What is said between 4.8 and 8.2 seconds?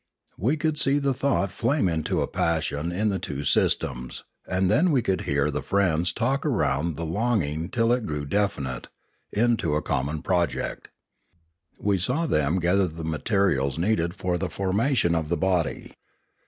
we could hear the friends talk around the longing till it